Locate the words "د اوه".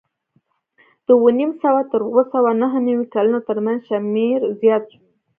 1.05-1.31